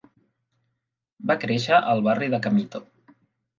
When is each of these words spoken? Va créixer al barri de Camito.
Va 1.33 1.37
créixer 1.45 1.83
al 1.93 2.03
barri 2.09 2.33
de 2.37 2.43
Camito. 2.49 2.85